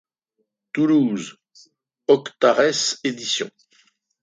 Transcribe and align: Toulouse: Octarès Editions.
Toulouse: 0.73 1.37
Octarès 2.07 2.97
Editions. 3.03 3.51